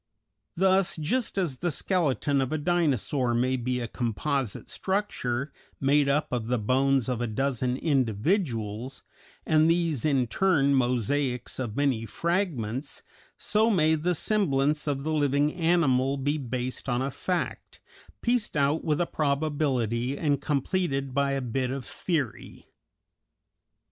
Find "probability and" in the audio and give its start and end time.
19.05-20.41